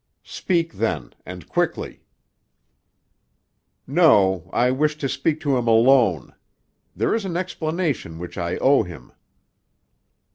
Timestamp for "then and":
0.73-1.47